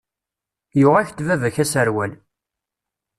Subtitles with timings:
[0.79, 2.11] Yuɣ-ak-d baba-k aserwal.